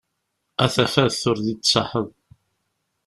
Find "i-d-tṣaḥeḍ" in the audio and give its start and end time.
1.51-2.07